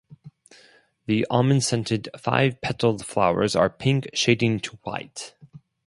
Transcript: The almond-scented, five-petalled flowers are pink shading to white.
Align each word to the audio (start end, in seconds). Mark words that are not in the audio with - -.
The 1.05 1.27
almond-scented, 1.29 2.09
five-petalled 2.17 3.05
flowers 3.05 3.55
are 3.55 3.69
pink 3.69 4.09
shading 4.15 4.59
to 4.61 4.77
white. 4.77 5.35